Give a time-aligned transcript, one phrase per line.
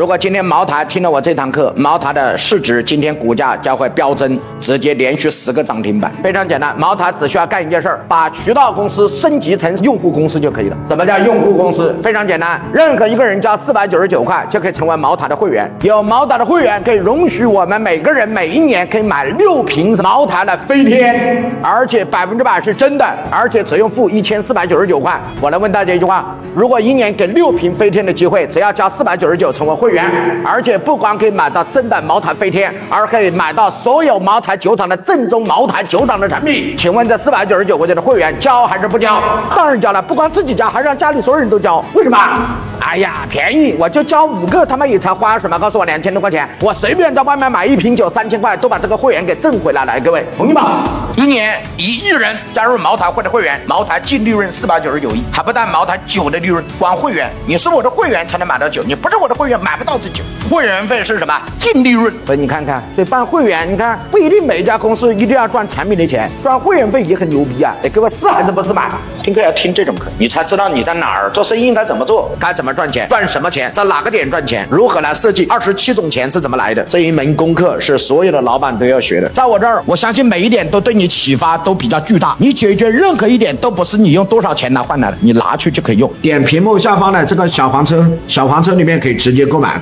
[0.00, 6.10] 如果今天茅台听了我这堂课，茅台的市值今天股价将会飙增，直接连续十个涨停板。
[6.22, 10.76] 非常简单，茅台只需要干一件事儿，把渠道公司升级成用户公司就可以了。
[10.88, 11.94] 什么叫用户公司？
[12.02, 15.70] 非常简单，任何一个人交四百九十九块就可以成为茅台的会员。
[15.82, 25.20] 有茅台的会员可以容许我们每个人每一年可以买六瓶茅台的飞天，而且百分之百是真的，而且只用付一千四百九十九块。
[25.42, 30.10] 我来问大家一句话：如果一年给六瓶飞天的机会，只要交四百九十九成为会员，
[30.44, 36.76] 而且不光可以买到真的茅台飞天，而可以买到所有茅台酒厂的正宗茅台酒厂的产品。
[36.76, 39.20] 请问这四百九十九块钱的会员交还是不交？
[39.54, 41.84] 当然交了，不光自己交，还让家里所有人都交。
[41.94, 42.18] 为什么？
[42.80, 45.58] 哎呀，便宜，我就交五个，他妈也才花什么？
[45.58, 50.00] 告诉我两千多块钱，我随便在外面买一瓶酒三千块，都把这个会员给挣回来了。
[50.00, 50.82] 各位，同意吗？
[51.16, 60.24] 一年一亿人加入茅台会的会员，茅台净利润四百九十九亿，还不但茅台酒的利润，光会员，你是我的会员才能买到酒，你不是我的会员买不到这酒。
[60.48, 61.38] 会员费是什么？
[61.58, 62.12] 净利润。
[62.24, 67.74] 所以你看看，所以办会员，你看不一定每一家公司一定要赚产品的钱，赚会员费也很牛逼啊！
[67.84, 68.88] 哎，各位是还是不是嘛？
[69.22, 76.82] 听课要听这种课，你才知道你在哪儿做生意应该怎么做，该怎么赚钱，赚什么钱，在哪个点赚钱，如何来设计二十七种钱是怎么来的？
[76.84, 79.28] 这一门功课是所有的老板都要学的。
[79.30, 82.34] 在我这儿，我相信每一点都对你启发都比较巨大。
[82.38, 86.10] 你解决任何一点都不是你用多少钱来换来的，你拿去就可以用。
[86.22, 89.78] 点屏幕下方的这个小黄车，小黄车里面可以直接购买。